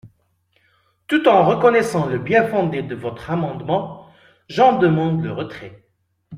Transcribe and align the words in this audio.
Tout 1.05 1.27
en 1.27 1.45
reconnaissant 1.45 2.07
le 2.07 2.17
bien-fondé 2.17 2.81
de 2.81 2.95
votre 2.95 3.29
amendement, 3.29 4.07
j’en 4.49 4.79
demande 4.79 5.23
le 5.23 5.31
retrait. 5.31 5.85